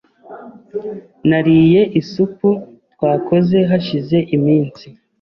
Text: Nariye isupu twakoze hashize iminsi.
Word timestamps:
Nariye 1.29 1.81
isupu 2.01 2.49
twakoze 2.93 3.57
hashize 3.69 4.17
iminsi. 4.35 4.85